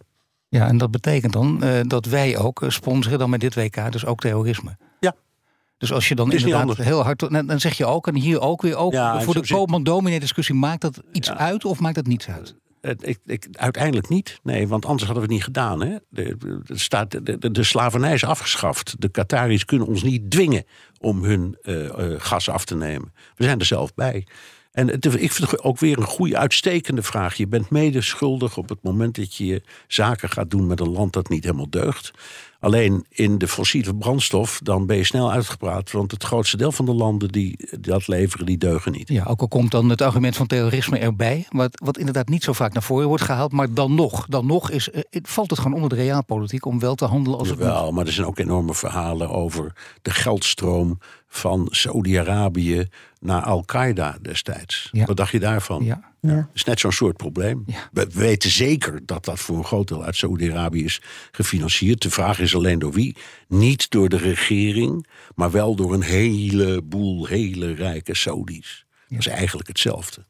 Ja, 0.48 0.66
en 0.66 0.78
dat 0.78 0.90
betekent 0.90 1.32
dan 1.32 1.60
uh, 1.64 1.80
dat 1.82 2.06
wij 2.06 2.38
ook 2.38 2.64
sponsoren 2.68 3.18
dan 3.18 3.30
met 3.30 3.40
dit 3.40 3.54
WK 3.54 3.92
dus 3.92 4.06
ook 4.06 4.20
terrorisme. 4.20 4.76
Ja. 5.00 5.14
Dus 5.78 5.92
als 5.92 6.08
je 6.08 6.14
dan 6.14 6.32
inderdaad 6.32 6.76
heel 6.76 7.02
hard... 7.02 7.18
Dan 7.30 7.60
zeg 7.60 7.76
je 7.76 7.86
ook, 7.86 8.06
en 8.06 8.14
hier 8.14 8.40
ook 8.40 8.62
weer 8.62 8.76
ook... 8.76 8.92
Ja, 8.92 9.20
voor 9.20 9.34
de 9.34 9.46
Koopman-dominee 9.46 10.20
discussie, 10.20 10.54
maakt 10.54 10.80
dat 10.80 11.02
iets 11.12 11.28
ja. 11.28 11.36
uit 11.36 11.64
of 11.64 11.80
maakt 11.80 11.94
dat 11.94 12.06
niets 12.06 12.28
uit? 12.28 12.54
Ik, 13.00 13.18
ik, 13.26 13.48
uiteindelijk 13.52 14.08
niet. 14.08 14.40
Nee, 14.42 14.68
want 14.68 14.84
anders 14.84 15.04
hadden 15.04 15.22
we 15.22 15.28
het 15.28 15.36
niet 15.36 15.54
gedaan. 15.54 15.82
Hè? 15.82 15.96
De, 16.08 16.36
staat, 16.66 17.10
de, 17.54 17.62
slavernij 17.62 18.14
is 18.14 18.24
afgeschaft. 18.24 18.94
De 18.98 19.08
Qataris 19.08 19.64
kunnen 19.64 19.86
ons 19.86 20.02
niet 20.02 20.30
dwingen 20.30 20.64
om 21.00 21.24
hun 21.24 21.58
uh, 21.62 21.82
uh, 21.82 21.90
gas 22.18 22.48
af 22.48 22.64
te 22.64 22.76
nemen. 22.76 23.12
We 23.36 23.44
zijn 23.44 23.58
er 23.58 23.66
zelf 23.66 23.94
bij. 23.94 24.26
En 24.72 24.88
ik 25.00 25.32
vind 25.32 25.50
het 25.50 25.62
ook 25.62 25.78
weer 25.78 25.98
een 25.98 26.04
goede, 26.04 26.38
uitstekende 26.38 27.02
vraag. 27.02 27.34
Je 27.34 27.46
bent 27.46 27.70
mede 27.70 28.00
schuldig 28.00 28.56
op 28.56 28.68
het 28.68 28.82
moment 28.82 29.16
dat 29.16 29.34
je 29.34 29.62
zaken 29.86 30.28
gaat 30.28 30.50
doen 30.50 30.66
met 30.66 30.80
een 30.80 30.90
land 30.90 31.12
dat 31.12 31.28
niet 31.28 31.44
helemaal 31.44 31.70
deugt. 31.70 32.10
Alleen 32.64 33.04
in 33.08 33.38
de 33.38 33.48
fossiele 33.48 33.94
brandstof, 33.94 34.60
dan 34.62 34.86
ben 34.86 34.96
je 34.96 35.04
snel 35.04 35.32
uitgepraat. 35.32 35.90
Want 35.90 36.10
het 36.10 36.24
grootste 36.24 36.56
deel 36.56 36.72
van 36.72 36.84
de 36.84 36.94
landen 36.94 37.28
die 37.28 37.68
dat 37.80 38.06
leveren, 38.06 38.46
die 38.46 38.58
deugen 38.58 38.92
niet. 38.92 39.08
Ja, 39.08 39.24
ook 39.24 39.40
al 39.40 39.48
komt 39.48 39.70
dan 39.70 39.90
het 39.90 40.02
argument 40.02 40.36
van 40.36 40.46
terrorisme 40.46 40.98
erbij. 40.98 41.46
Wat, 41.50 41.80
wat 41.84 41.98
inderdaad 41.98 42.28
niet 42.28 42.44
zo 42.44 42.52
vaak 42.52 42.72
naar 42.72 42.82
voren 42.82 43.08
wordt 43.08 43.22
gehaald. 43.22 43.52
Maar 43.52 43.74
dan 43.74 43.94
nog, 43.94 44.26
dan 44.28 44.46
nog 44.46 44.70
is, 44.70 44.88
valt 45.10 45.50
het 45.50 45.58
gewoon 45.58 45.74
onder 45.74 45.88
de 45.88 46.04
realpolitiek 46.04 46.64
om 46.64 46.78
wel 46.78 46.94
te 46.94 47.04
handelen 47.04 47.38
als 47.38 47.48
Jawel, 47.48 47.76
het 47.76 47.84
moet. 47.84 47.94
maar 47.94 48.06
er 48.06 48.12
zijn 48.12 48.26
ook 48.26 48.38
enorme 48.38 48.74
verhalen 48.74 49.30
over 49.30 49.72
de 50.02 50.10
geldstroom 50.10 50.98
van 51.28 51.66
Saudi-Arabië 51.70 52.88
naar 53.20 53.42
Al-Qaeda 53.42 54.16
destijds. 54.22 54.88
Ja. 54.92 55.04
Wat 55.04 55.16
dacht 55.16 55.32
je 55.32 55.40
daarvan? 55.40 55.84
Ja. 55.84 56.13
Ja. 56.26 56.34
Dat 56.34 56.48
is 56.54 56.64
net 56.64 56.80
zo'n 56.80 56.92
soort 56.92 57.16
probleem. 57.16 57.62
Ja. 57.66 57.88
We 57.92 58.06
weten 58.12 58.50
zeker 58.50 59.00
dat 59.06 59.24
dat 59.24 59.40
voor 59.40 59.56
een 59.56 59.64
groot 59.64 59.88
deel 59.88 60.04
uit 60.04 60.16
Saudi-Arabië 60.16 60.84
is 60.84 61.02
gefinancierd. 61.30 62.02
De 62.02 62.10
vraag 62.10 62.38
is 62.38 62.54
alleen 62.54 62.78
door 62.78 62.92
wie. 62.92 63.16
Niet 63.48 63.90
door 63.90 64.08
de 64.08 64.16
regering, 64.16 65.06
maar 65.34 65.50
wel 65.50 65.74
door 65.74 65.94
een 65.94 66.02
heleboel 66.02 67.26
hele 67.26 67.74
rijke 67.74 68.14
Saudis. 68.14 68.86
Ja. 68.88 69.16
Dat 69.16 69.26
is 69.26 69.32
eigenlijk 69.32 69.68
hetzelfde. 69.68 70.24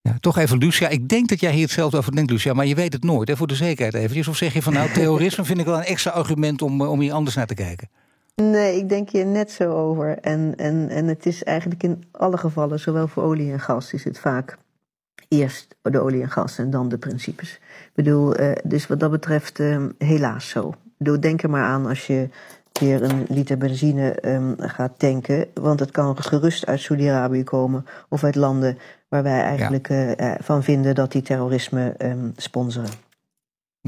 Ja, 0.00 0.16
toch 0.20 0.38
even, 0.38 0.58
Lucia. 0.58 0.88
Ik 0.88 1.08
denk 1.08 1.28
dat 1.28 1.40
jij 1.40 1.52
hier 1.52 1.62
hetzelfde 1.62 1.96
over 1.96 2.14
denkt, 2.14 2.30
Lucia. 2.30 2.52
Maar 2.52 2.66
je 2.66 2.74
weet 2.74 2.92
het 2.92 3.04
nooit, 3.04 3.28
hè, 3.28 3.36
voor 3.36 3.46
de 3.46 3.54
zekerheid 3.54 3.94
eventjes. 3.94 4.28
Of 4.28 4.36
zeg 4.36 4.52
je 4.52 4.62
van 4.62 4.72
nou, 4.72 4.92
terrorisme 4.92 5.44
vind 5.44 5.58
ik 5.58 5.66
wel 5.66 5.76
een 5.76 5.84
extra 5.84 6.10
argument 6.10 6.62
om, 6.62 6.82
om 6.82 7.00
hier 7.00 7.12
anders 7.12 7.36
naar 7.36 7.46
te 7.46 7.54
kijken? 7.54 7.88
Nee, 8.34 8.76
ik 8.76 8.88
denk 8.88 9.10
hier 9.10 9.26
net 9.26 9.50
zo 9.50 9.72
over. 9.72 10.18
En, 10.18 10.54
en, 10.56 10.88
en 10.88 11.06
het 11.06 11.26
is 11.26 11.44
eigenlijk 11.44 11.82
in 11.82 12.04
alle 12.10 12.38
gevallen, 12.38 12.80
zowel 12.80 13.08
voor 13.08 13.22
olie 13.22 13.52
en 13.52 13.60
gas, 13.60 13.92
is 13.92 14.04
het 14.04 14.18
vaak 14.18 14.58
eerst 15.28 15.76
de 15.82 16.00
olie 16.00 16.22
en 16.22 16.30
gas 16.30 16.58
en 16.58 16.70
dan 16.70 16.88
de 16.88 16.98
principes. 16.98 17.52
Ik 17.52 17.92
bedoel, 17.94 18.40
uh, 18.40 18.52
dus 18.64 18.86
wat 18.86 19.00
dat 19.00 19.10
betreft, 19.10 19.58
uh, 19.58 19.84
helaas 19.98 20.48
zo. 20.48 20.68
Ik 20.68 20.92
bedoel, 20.96 21.20
denk 21.20 21.42
er 21.42 21.50
maar 21.50 21.64
aan 21.64 21.86
als 21.86 22.06
je 22.06 22.28
weer 22.80 23.02
een 23.02 23.26
liter 23.28 23.58
benzine 23.58 24.28
um, 24.28 24.54
gaat 24.58 24.98
tanken. 24.98 25.46
Want 25.54 25.80
het 25.80 25.90
kan 25.90 26.22
gerust 26.22 26.66
uit 26.66 26.80
Saudi-Arabië 26.80 27.44
komen 27.44 27.86
of 28.08 28.24
uit 28.24 28.34
landen 28.34 28.78
waar 29.08 29.22
wij 29.22 29.40
eigenlijk 29.40 29.88
ja. 29.88 30.16
uh, 30.20 30.34
van 30.40 30.62
vinden 30.62 30.94
dat 30.94 31.12
die 31.12 31.22
terrorisme 31.22 31.94
um, 31.98 32.32
sponsoren. 32.36 33.07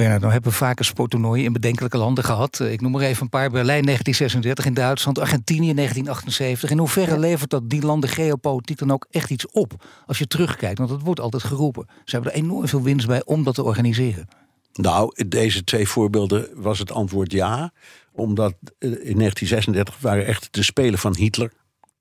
Bernard, 0.01 0.21
nou 0.21 0.33
hebben 0.33 0.51
we 0.51 0.57
vaker 0.57 0.85
sporttoernooien 0.85 1.45
in 1.45 1.53
bedenkelijke 1.53 1.99
landen 1.99 2.25
gehad. 2.25 2.61
Ik 2.61 2.81
noem 2.81 2.95
er 2.95 3.03
even 3.03 3.23
een 3.23 3.29
paar. 3.29 3.51
Berlijn 3.51 3.85
1936 3.85 4.65
in 4.65 4.75
Duitsland, 4.75 5.19
Argentinië 5.19 5.75
1978. 5.75 6.71
In 6.71 6.79
hoeverre 6.79 7.19
levert 7.19 7.51
dat 7.51 7.71
die 7.71 7.83
landen 7.83 8.11
geopolitiek 8.11 8.79
dan 8.79 8.91
ook 8.91 9.07
echt 9.11 9.31
iets 9.31 9.51
op? 9.51 9.85
Als 10.07 10.19
je 10.19 10.27
terugkijkt, 10.27 10.79
want 10.79 10.91
dat 10.91 11.03
wordt 11.03 11.21
altijd 11.21 11.43
geroepen. 11.43 11.87
Ze 12.05 12.15
hebben 12.15 12.33
er 12.33 12.39
enorm 12.39 12.69
veel 12.69 12.83
winst 12.83 13.07
bij 13.07 13.25
om 13.25 13.45
dat 13.45 13.55
te 13.55 13.63
organiseren. 13.63 14.29
Nou, 14.73 15.13
in 15.15 15.29
deze 15.29 15.65
twee 15.65 15.89
voorbeelden 15.89 16.49
was 16.55 16.79
het 16.79 16.93
antwoord 16.93 17.33
ja. 17.33 17.73
Omdat 18.13 18.55
in 18.79 18.89
1936 18.89 20.01
waren 20.01 20.27
echt 20.27 20.49
de 20.51 20.63
spelen 20.63 20.99
van 20.99 21.17
Hitler. 21.17 21.53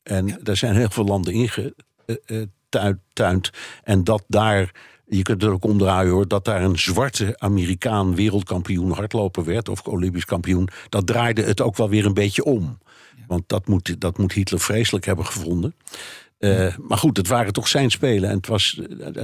En 0.04 0.40
daar 0.44 0.58
zijn 0.58 0.76
heel 0.76 0.90
veel 0.90 1.06
landen 1.06 1.34
ingetuind. 1.34 3.50
En 3.84 4.04
dat 4.04 4.24
daar 4.28 4.72
je 5.10 5.22
kunt 5.22 5.44
er 5.44 5.52
ook 5.52 5.64
omdraaien 5.64 6.12
hoor, 6.12 6.28
dat 6.28 6.46
daar 6.46 6.64
een 6.64 6.80
zwarte 6.80 7.36
Amerikaan 7.40 8.16
wereldkampioen 8.16 8.92
hardlopen 8.92 9.46
werd, 9.46 9.70
of 9.70 9.88
Olympisch 9.88 10.26
kampioen, 10.26 10.70
dat 10.90 11.08
draaide 11.08 11.42
het 11.42 11.62
ook 11.62 11.78
wel 11.78 11.90
weer 11.90 12.06
een 12.06 12.14
beetje 12.14 12.44
om. 12.44 12.78
Want 13.28 13.44
dat 13.48 13.68
moet, 13.68 14.02
dat 14.02 14.18
moet 14.18 14.34
Hitler 14.34 14.60
vreselijk 14.60 15.06
hebben 15.06 15.26
gevonden. 15.26 15.74
Uh, 16.40 16.78
maar 16.78 16.98
goed, 16.98 17.18
het 17.18 17.28
waren 17.28 17.54
toch 17.54 17.68
zijn 17.68 17.90
spelen. 17.90 18.30
En, 18.30 18.36
het 18.36 18.48
was, 18.48 18.82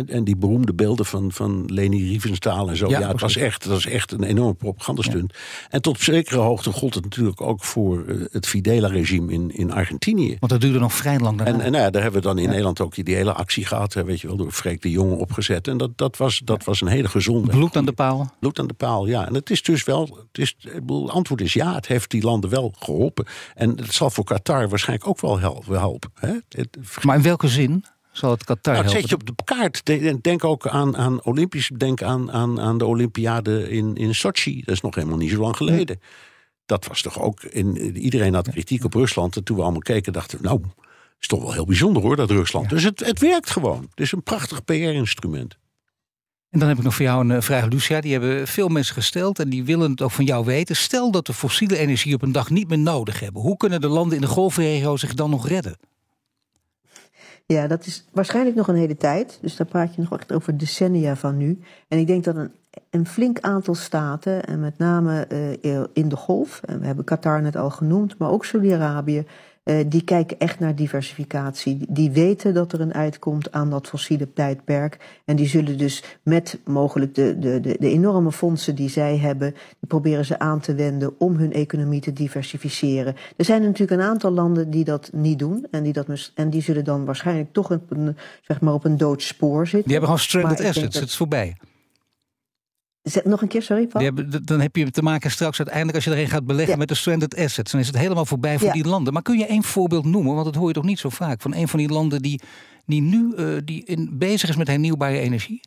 en 0.08 0.24
die 0.24 0.36
beroemde 0.36 0.74
beelden 0.74 1.06
van, 1.06 1.32
van 1.32 1.64
Leni 1.66 2.08
Riefenstahl 2.08 2.70
en 2.70 2.78
zo. 2.78 2.90
Ja, 2.90 3.00
ja 3.00 3.08
het 3.08 3.22
was 3.22 3.36
echt, 3.36 3.66
was 3.66 3.86
echt 3.86 4.12
een 4.12 4.24
enorme 4.24 4.54
propagandastunt. 4.54 5.34
Ja. 5.34 5.68
En 5.70 5.82
tot 5.82 5.96
op 5.96 6.02
zekere 6.02 6.40
hoogte 6.40 6.72
gold 6.72 6.94
het 6.94 7.04
natuurlijk 7.04 7.42
ook 7.42 7.64
voor 7.64 8.06
het 8.32 8.48
Fidela-regime 8.48 9.34
in, 9.34 9.52
in 9.56 9.72
Argentinië. 9.72 10.38
Want 10.40 10.52
dat 10.52 10.62
duurde 10.62 10.80
nog 10.80 10.94
vrij 10.94 11.20
lang 11.20 11.38
daarna. 11.38 11.54
En, 11.54 11.62
en 11.62 11.72
nou 11.72 11.84
ja, 11.84 11.90
daar 11.90 12.02
hebben 12.02 12.22
we 12.22 12.28
dan 12.28 12.38
in 12.38 12.50
Nederland 12.50 12.82
ook 12.82 13.06
die 13.06 13.16
hele 13.16 13.34
actie 13.34 13.66
gehad. 13.66 13.94
Weet 13.94 14.22
je 14.22 14.28
wel, 14.28 14.38
door 14.38 14.52
Freek 14.52 14.82
de 14.82 14.92
Jonge 14.92 15.16
opgezet. 15.16 15.68
En 15.68 15.78
dat, 15.78 15.98
dat, 15.98 16.18
was, 16.18 16.42
dat 16.44 16.64
was 16.64 16.82
een 16.82 16.88
hele 16.88 17.08
gezonde... 17.08 17.52
Bloed 17.52 17.76
aan 17.76 17.86
de 17.86 17.94
paal. 17.94 18.34
Bloed 18.40 18.60
aan 18.60 18.68
de 18.68 18.74
paal, 18.74 19.08
ja. 19.08 19.28
En 19.28 19.34
het 19.34 19.50
is 19.50 19.62
dus 19.62 19.84
wel... 19.84 20.26
Het, 20.32 20.42
is, 20.42 20.56
het 20.60 21.10
antwoord 21.10 21.42
is 21.42 21.54
ja, 21.54 21.76
het 21.76 21.88
heeft 21.88 22.12
die 22.12 22.24
landen 22.24 22.50
wel 22.50 22.74
geholpen. 22.80 23.26
En 23.54 23.70
het 23.70 23.94
zal 23.94 24.10
voor 24.10 24.24
Qatar 24.24 24.70
waarschijnlijk 24.70 25.10
ook 25.10 25.22
wel 25.22 25.40
helpen. 25.40 26.12
Hè? 26.14 26.34
Het, 26.50 26.78
maar 27.06 27.16
in 27.16 27.22
welke 27.22 27.48
zin 27.48 27.86
zal 28.12 28.32
het 28.32 28.44
Qatar 28.44 28.74
nou, 28.74 28.86
helpen? 28.86 29.02
zet 29.02 29.10
je 29.10 29.16
op 29.16 29.26
de 29.26 29.44
kaart. 29.44 29.86
Denk 30.24 30.44
ook 30.44 30.68
aan, 30.68 30.98
aan 30.98 31.24
Olympisch. 31.24 31.72
Denk 31.78 32.02
aan, 32.02 32.32
aan, 32.32 32.62
aan 32.62 32.78
de 32.78 32.86
Olympiade 32.86 33.70
in, 33.70 33.96
in 33.96 34.16
Sochi. 34.16 34.62
Dat 34.66 34.76
is 34.76 34.82
nog 34.82 34.96
helemaal 34.96 35.18
niet 35.18 35.32
zo 35.32 35.42
lang 35.42 35.58
geleden. 35.58 36.00
Dat 36.66 36.88
was 36.88 37.02
toch 37.02 37.20
ook. 37.20 37.44
In, 37.44 37.98
iedereen 37.98 38.34
had 38.34 38.50
kritiek 38.50 38.84
op 38.84 38.94
Rusland. 38.94 39.36
En 39.36 39.44
toen 39.44 39.56
we 39.56 39.62
allemaal 39.64 39.82
keken, 39.82 40.14
dachten 40.14 40.38
we, 40.38 40.44
nou, 40.44 40.62
is 41.20 41.28
toch 41.28 41.42
wel 41.42 41.54
heel 41.54 41.66
bijzonder 41.66 42.02
hoor, 42.02 42.16
dat 42.16 42.30
Rusland. 42.30 42.70
Dus 42.70 42.84
het, 42.84 43.06
het 43.06 43.20
werkt 43.20 43.50
gewoon. 43.50 43.82
Het 43.90 44.00
is 44.00 44.12
een 44.12 44.24
prachtig 44.24 44.64
PR-instrument. 44.64 45.58
En 46.50 46.60
dan 46.60 46.70
heb 46.70 46.78
ik 46.78 46.84
nog 46.84 46.96
voor 46.96 47.06
jou 47.06 47.30
een 47.30 47.44
vraag, 47.44 47.66
Lucia. 47.66 48.02
Die 48.02 48.12
hebben 48.12 48.48
veel 48.48 48.68
mensen 48.68 48.94
gesteld 48.94 49.40
en 49.40 49.50
die 49.50 49.64
willen 49.64 49.92
het 49.92 50.02
ook 50.02 50.12
van 50.12 50.26
jou 50.26 50.46
weten. 50.46 50.76
Stel 50.76 51.12
dat 51.12 51.28
we 51.28 51.34
fossiele 51.34 51.78
energie 51.78 52.14
op 52.14 52.22
een 52.22 52.32
dag 52.32 52.50
niet 52.50 52.68
meer 52.68 52.80
nodig 52.80 53.20
hebben. 53.20 53.42
Hoe 53.42 53.58
kunnen 53.58 53.82
de 53.82 53.88
landen 53.88 54.16
in 54.16 54.22
de 54.22 54.28
golfregio 54.28 54.98
zich 54.98 55.14
dan 55.14 55.30
nog 55.30 55.48
redden? 55.48 55.78
Ja, 57.48 57.68
dat 57.68 57.86
is 57.86 58.06
waarschijnlijk 58.12 58.56
nog 58.56 58.68
een 58.68 58.76
hele 58.76 58.98
tijd. 58.98 59.38
Dus 59.42 59.56
daar 59.56 59.68
praat 59.68 59.96
je 59.96 60.02
nog 60.02 60.20
echt 60.20 60.34
over 60.34 60.58
decennia 60.58 61.16
van 61.16 61.38
nu. 61.38 61.60
En 61.88 62.00
ik 62.00 62.08
denk 62.08 62.24
dat 62.24 62.36
een, 62.36 62.52
een 62.90 63.08
flink 63.08 63.40
aantal 63.40 63.76
staten, 63.76 64.46
en 64.46 64.60
met 64.60 64.78
name 64.78 65.28
uh, 65.62 65.84
in 65.94 66.10
de 66.10 66.16
golf, 66.16 66.62
en 66.66 66.80
we 66.80 66.86
hebben 66.86 67.06
Qatar 67.06 67.42
net 67.42 67.56
al 67.56 67.70
genoemd, 67.70 68.18
maar 68.18 68.30
ook 68.30 68.46
Saudi-Arabië, 68.46 69.26
uh, 69.66 69.76
die 69.88 70.04
kijken 70.04 70.40
echt 70.40 70.60
naar 70.60 70.76
diversificatie. 70.76 71.86
Die 71.90 72.12
weten 72.12 72.54
dat 72.54 72.74
er 72.74 72.82
een 72.82 72.94
uitkomt 72.94 73.52
aan 73.52 73.70
dat 73.70 73.88
fossiele 73.88 74.34
tijdperk. 74.34 74.98
En 75.26 75.36
die 75.36 75.48
zullen 75.48 75.78
dus 75.78 76.04
met 76.24 76.60
mogelijk 76.66 77.16
de, 77.16 77.40
de, 77.40 77.60
de, 77.60 77.76
de 77.80 77.90
enorme 77.90 78.32
fondsen 78.32 78.76
die 78.76 78.90
zij 78.90 79.18
hebben, 79.18 79.52
die 79.52 79.88
proberen 79.88 80.26
ze 80.26 80.40
aan 80.40 80.60
te 80.60 80.76
wenden 80.76 81.20
om 81.20 81.36
hun 81.36 81.54
economie 81.54 82.02
te 82.02 82.14
diversificeren. 82.14 83.16
Er 83.38 83.46
zijn 83.46 83.62
natuurlijk 83.62 84.02
een 84.02 84.08
aantal 84.08 84.32
landen 84.32 84.70
die 84.70 84.84
dat 84.84 85.10
niet 85.14 85.40
doen. 85.40 85.68
En 85.72 85.84
die, 85.84 85.94
dat, 85.94 86.32
en 86.36 86.50
die 86.50 86.62
zullen 86.62 86.84
dan 86.84 87.06
waarschijnlijk 87.06 87.54
toch 87.54 87.72
op 87.72 87.92
een, 87.92 88.18
zeg 88.42 88.62
maar 88.62 88.74
op 88.74 88.86
een 88.86 88.98
dood 88.98 89.22
spoor 89.22 89.68
zitten. 89.68 89.90
Die 89.90 89.92
hebben 89.92 90.10
gewoon 90.10 90.26
stranded 90.26 90.60
assets, 90.60 90.94
dat... 90.94 90.94
het 90.94 91.10
is 91.10 91.16
voorbij. 91.16 91.56
Nog 93.24 93.42
een 93.42 93.48
keer, 93.48 93.62
sorry 93.62 93.88
Paul? 93.88 94.12
Dan 94.44 94.60
heb 94.62 94.76
je 94.76 94.92
te 94.92 95.02
maken 95.02 95.32
straks 95.32 95.58
uiteindelijk 95.58 95.96
als 95.96 96.06
je 96.06 96.12
erin 96.12 96.30
gaat 96.30 96.46
beleggen 96.46 96.74
ja. 96.74 96.80
met 96.80 96.88
de 96.88 96.96
stranded 96.96 97.36
assets. 97.36 97.72
Dan 97.72 97.82
is 97.82 97.88
het 97.88 97.98
helemaal 97.98 98.26
voorbij 98.26 98.58
voor 98.58 98.68
ja. 98.68 98.74
die 98.74 98.88
landen. 98.88 99.14
Maar 99.14 99.22
kun 99.22 99.38
je 99.38 99.46
één 99.46 99.64
voorbeeld 99.64 100.06
noemen? 100.06 100.34
Want 100.34 100.46
dat 100.46 100.56
hoor 100.56 100.68
je 100.68 100.74
toch 100.74 100.84
niet 100.84 101.00
zo 101.00 101.10
vaak. 101.10 101.42
Van 101.42 101.56
een 101.56 101.68
van 101.68 101.80
die 101.80 101.90
landen 101.90 102.22
die, 102.22 102.42
die 102.86 103.02
nu 103.02 103.34
uh, 103.38 103.58
die 103.64 103.84
in, 103.84 104.10
bezig 104.12 104.50
is 104.50 104.56
met 104.56 104.68
hernieuwbare 104.68 105.20
energie? 105.20 105.62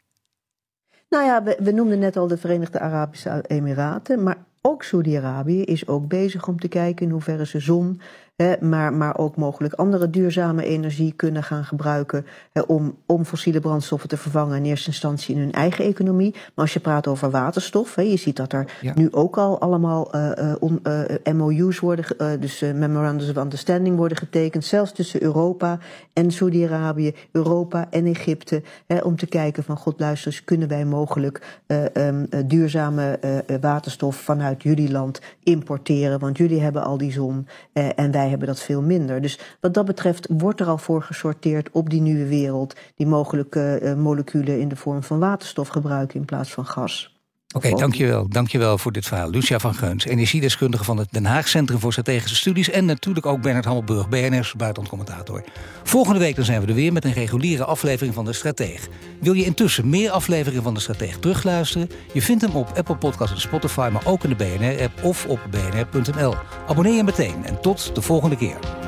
Nou 1.09 1.25
ja, 1.25 1.43
we, 1.43 1.57
we 1.63 1.71
noemden 1.71 1.99
net 1.99 2.17
al 2.17 2.27
de 2.27 2.37
Verenigde 2.37 2.81
Arabische 2.81 3.45
Emiraten. 3.47 4.23
Maar 4.23 4.47
ook 4.63 4.83
Saudi-Arabië 4.83 5.63
is 5.63 5.87
ook 5.87 6.09
bezig 6.09 6.49
om 6.49 6.59
te 6.59 6.69
kijken 6.69 7.07
in 7.07 7.13
hoeverre 7.13 7.47
ze 7.47 7.61
zon, 7.61 8.01
hè, 8.43 8.55
maar, 8.61 8.93
maar 8.93 9.19
ook 9.19 9.37
mogelijk 9.37 9.75
andere 9.75 10.11
duurzame 10.11 10.65
energie 10.65 11.13
kunnen 11.13 11.43
gaan 11.43 11.65
gebruiken 11.65 12.27
hè, 12.53 12.61
om, 12.61 12.97
om 13.07 13.25
fossiele 13.25 13.61
brandstoffen 13.61 14.09
te 14.09 14.17
vervangen 14.17 14.57
in 14.57 14.65
eerste 14.65 14.89
instantie 14.89 15.35
in 15.35 15.41
hun 15.41 15.53
eigen 15.53 15.85
economie. 15.85 16.33
Maar 16.33 16.65
als 16.65 16.73
je 16.73 16.81
praat 16.81 17.07
over 17.07 17.31
waterstof, 17.31 17.95
hè, 17.95 18.03
je 18.03 18.17
ziet 18.17 18.37
dat 18.37 18.53
er 18.53 18.73
ja. 18.81 18.93
nu 18.95 19.09
ook 19.11 19.39
al 19.39 19.61
allemaal 19.61 20.17
uh, 20.17 20.55
on, 20.59 20.81
uh, 20.83 21.35
MOU's 21.35 21.79
worden, 21.79 22.05
uh, 22.19 22.31
dus 22.41 22.61
Memorandums 22.61 23.31
of 23.31 23.37
Understanding 23.37 23.97
worden 23.97 24.17
getekend, 24.17 24.65
zelfs 24.65 24.93
tussen 24.93 25.23
Europa 25.23 25.79
en 26.13 26.31
Saudi-Arabië, 26.31 27.15
Europa 27.33 27.87
en 27.91 28.07
Egypte, 28.07 28.63
hè, 28.87 28.99
om 28.99 29.17
te 29.17 29.27
kijken 29.27 29.65
van 29.65 29.77
god 29.77 30.01
luister 30.01 30.33
eens, 30.33 30.45
kunnen 30.45 30.69
wij 30.69 30.85
mogelijk 30.85 31.61
um, 31.95 32.27
duurzame 32.47 33.19
waterstof 33.61 34.17
vanuit 34.17 34.63
jullie 34.63 34.91
land 34.91 35.21
importeren, 35.43 36.19
want 36.19 36.37
jullie 36.37 36.61
hebben 36.61 36.83
al 36.83 36.99
die 36.99 37.13
zon 37.13 37.47
eh, 37.73 37.89
en 37.95 38.11
wij 38.11 38.28
hebben 38.29 38.49
dat 38.49 38.61
veel 38.61 38.83
minder. 38.83 39.21
Dus 39.21 39.39
wat 39.61 39.75
dat 39.75 39.85
betreft 39.85 40.29
wordt 40.31 40.61
er 40.61 40.67
al 40.67 40.79
voor 40.79 41.03
gesorteerd 41.03 41.71
op 41.71 41.91
die 41.91 42.01
nieuwe 42.01 42.29
wereld 42.29 42.75
die 42.95 43.07
mogelijke 43.07 43.81
uh, 43.83 43.95
moleculen 43.95 44.61
in 44.61 44.69
de 44.69 44.77
vorm 44.77 45.03
van 45.03 45.19
waterstof 45.19 45.69
gebruiken 45.69 46.19
in 46.19 46.25
plaats 46.25 46.53
van 46.53 46.67
gas. 46.67 47.18
Oké, 47.55 47.67
okay, 47.67 47.79
dankjewel. 47.79 48.29
Dankjewel 48.29 48.79
voor 48.79 48.93
dit 48.93 49.07
verhaal. 49.07 49.31
Lucia 49.31 49.59
van 49.59 49.75
Geuns, 49.75 50.05
energiedeskundige 50.05 50.85
van 50.85 50.97
het 50.97 51.09
Den 51.11 51.27
Haag 51.27 51.49
Centrum 51.49 51.79
voor 51.79 51.93
Strategische 51.93 52.37
Studies. 52.37 52.71
En 52.71 52.85
natuurlijk 52.85 53.27
ook 53.27 53.41
Bernard 53.41 53.65
Hammelburg, 53.65 54.09
BNR's 54.09 54.55
buitenlandcommentator. 54.55 55.45
Volgende 55.83 56.19
week 56.19 56.37
dan 56.37 56.45
zijn 56.45 56.61
we 56.61 56.67
er 56.67 56.75
weer 56.75 56.93
met 56.93 57.05
een 57.05 57.13
reguliere 57.13 57.65
aflevering 57.65 58.15
van 58.15 58.25
De 58.25 58.33
Strateeg. 58.33 58.89
Wil 59.21 59.33
je 59.33 59.45
intussen 59.45 59.89
meer 59.89 60.11
afleveringen 60.11 60.63
van 60.63 60.75
De 60.75 60.81
Strateeg 60.81 61.19
terugluisteren? 61.19 61.91
Je 62.13 62.23
vindt 62.23 62.43
hem 62.43 62.55
op 62.55 62.73
Apple 62.77 62.97
Podcasts 62.97 63.35
en 63.35 63.41
Spotify, 63.41 63.89
maar 63.93 64.07
ook 64.07 64.25
in 64.25 64.35
de 64.37 64.37
BNR-app 64.37 65.05
of 65.05 65.27
op 65.27 65.41
bnr.nl. 65.51 66.35
Abonneer 66.67 66.95
je 66.95 67.05
meteen 67.05 67.45
en 67.45 67.61
tot 67.61 67.95
de 67.95 68.03
volgende 68.03 68.37
keer. 68.37 68.88